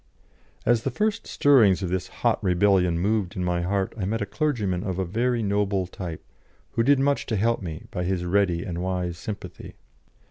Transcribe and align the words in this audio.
As 0.65 0.81
the 0.81 0.89
first 0.89 1.27
stirrings 1.27 1.83
of 1.83 1.89
this 1.89 2.07
hot 2.07 2.43
rebellion 2.43 2.97
moved 2.97 3.35
in 3.35 3.43
my 3.45 3.61
heart 3.61 3.93
I 3.95 4.05
met 4.05 4.19
a 4.19 4.25
clergyman 4.25 4.83
of 4.83 4.97
a 4.97 5.05
very 5.05 5.43
noble 5.43 5.85
type, 5.85 6.25
who 6.71 6.81
did 6.81 6.97
much 6.99 7.27
to 7.27 7.35
help 7.35 7.61
me 7.61 7.83
by 7.91 8.05
his 8.05 8.25
ready 8.25 8.63
and 8.63 8.81
wise 8.81 9.19
sympathy. 9.19 9.75